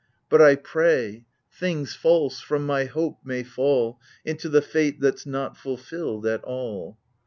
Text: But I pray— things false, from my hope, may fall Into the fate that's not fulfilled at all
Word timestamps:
But 0.29 0.41
I 0.41 0.55
pray— 0.55 1.25
things 1.59 1.93
false, 1.93 2.39
from 2.41 2.65
my 2.65 2.85
hope, 2.85 3.19
may 3.23 3.43
fall 3.43 3.99
Into 4.25 4.49
the 4.49 4.63
fate 4.63 4.99
that's 4.99 5.27
not 5.27 5.55
fulfilled 5.55 6.25
at 6.25 6.43
all 6.43 6.97